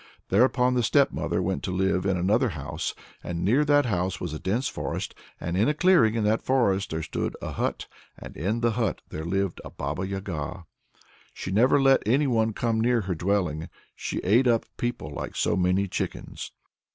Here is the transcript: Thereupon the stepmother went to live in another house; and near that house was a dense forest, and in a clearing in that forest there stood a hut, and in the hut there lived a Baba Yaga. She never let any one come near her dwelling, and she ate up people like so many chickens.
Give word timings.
Thereupon 0.29 0.73
the 0.73 0.81
stepmother 0.81 1.43
went 1.43 1.61
to 1.61 1.71
live 1.71 2.07
in 2.07 2.17
another 2.17 2.49
house; 2.57 2.95
and 3.23 3.45
near 3.45 3.63
that 3.65 3.85
house 3.85 4.19
was 4.19 4.33
a 4.33 4.39
dense 4.39 4.67
forest, 4.67 5.13
and 5.39 5.55
in 5.55 5.69
a 5.69 5.75
clearing 5.75 6.15
in 6.15 6.23
that 6.23 6.41
forest 6.41 6.89
there 6.89 7.03
stood 7.03 7.35
a 7.39 7.51
hut, 7.51 7.85
and 8.17 8.35
in 8.35 8.61
the 8.61 8.71
hut 8.71 9.01
there 9.09 9.23
lived 9.25 9.61
a 9.63 9.69
Baba 9.69 10.07
Yaga. 10.07 10.65
She 11.35 11.51
never 11.51 11.79
let 11.79 12.01
any 12.07 12.25
one 12.25 12.51
come 12.51 12.81
near 12.81 13.01
her 13.01 13.13
dwelling, 13.13 13.61
and 13.61 13.69
she 13.95 14.17
ate 14.23 14.47
up 14.47 14.65
people 14.77 15.11
like 15.11 15.35
so 15.35 15.55
many 15.55 15.87
chickens. 15.87 16.51